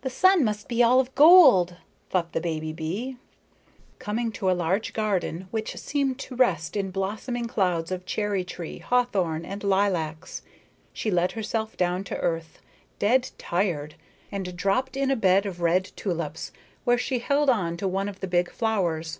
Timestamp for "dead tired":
12.98-13.94